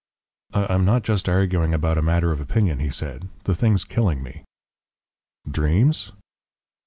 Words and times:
"I'm 0.51 0.83
not 0.83 1.03
just 1.03 1.29
arguing 1.29 1.75
about 1.75 1.99
a 1.99 2.01
matter 2.01 2.31
of 2.31 2.41
opinion," 2.41 2.79
he 2.79 2.89
said. 2.89 3.29
"The 3.43 3.53
thing's 3.53 3.85
killing 3.85 4.23
me." 4.23 4.43
"Dreams?" 5.47 6.11